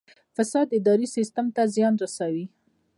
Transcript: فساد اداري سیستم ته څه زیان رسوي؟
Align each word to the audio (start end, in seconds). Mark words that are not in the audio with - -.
فساد 0.35 0.67
اداري 0.79 1.07
سیستم 1.15 1.45
ته 1.55 1.61
څه 1.65 1.71
زیان 1.75 1.93
رسوي؟ 2.03 2.45